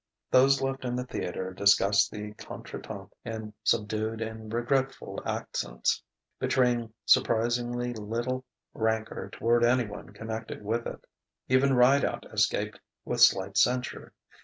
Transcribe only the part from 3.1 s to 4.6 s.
in subdued and